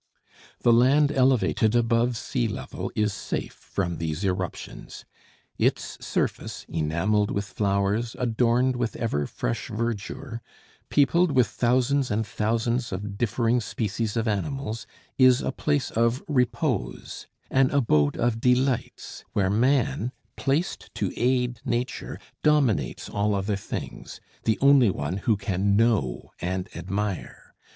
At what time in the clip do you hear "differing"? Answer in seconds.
13.15-13.61